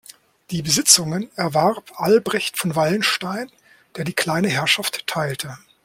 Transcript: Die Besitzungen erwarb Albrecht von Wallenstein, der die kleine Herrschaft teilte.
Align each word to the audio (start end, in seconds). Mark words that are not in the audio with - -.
Die 0.49 0.63
Besitzungen 0.63 1.29
erwarb 1.37 1.91
Albrecht 1.97 2.57
von 2.57 2.75
Wallenstein, 2.75 3.51
der 3.95 4.03
die 4.03 4.13
kleine 4.13 4.49
Herrschaft 4.49 5.05
teilte. 5.05 5.59